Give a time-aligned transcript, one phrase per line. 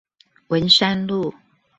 [0.47, 1.31] 文山路